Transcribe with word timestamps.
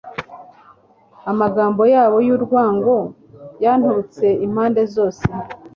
amagambo 1.31 1.81
yabo 1.93 2.17
y'urwango 2.27 2.95
yanturutse 3.63 4.25
impande 4.45 4.81
zose 4.95 5.25